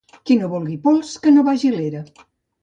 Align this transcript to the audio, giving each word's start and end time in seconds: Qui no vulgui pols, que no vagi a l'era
Qui 0.29 0.37
no 0.37 0.47
vulgui 0.53 0.77
pols, 0.87 1.11
que 1.27 1.35
no 1.35 1.45
vagi 1.51 1.71
a 1.75 1.77
l'era 1.77 2.03